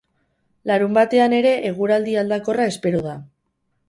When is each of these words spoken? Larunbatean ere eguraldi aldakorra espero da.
Larunbatean 0.69 1.35
ere 1.39 1.51
eguraldi 1.71 2.15
aldakorra 2.21 2.65
espero 2.73 3.03
da. 3.09 3.15